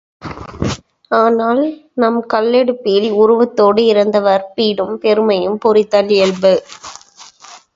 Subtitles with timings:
[1.11, 1.61] ஆனால்,
[1.93, 6.53] நம் கல்லெடுப்பில், உருவத்தோடு இறந்தவர் பீடும் பெருமையும் பொறித்தல் இயல்பு.